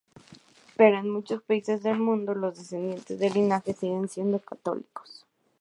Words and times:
Pero 0.77 0.97
en 0.97 1.11
muchos 1.11 1.43
países 1.43 1.83
del 1.83 1.99
mundo 1.99 2.33
los 2.33 2.57
descendientes 2.57 3.19
del 3.19 3.33
linaje 3.35 3.75
siguen 3.75 4.07
siendo 4.09 4.39
católicos. 4.39 5.27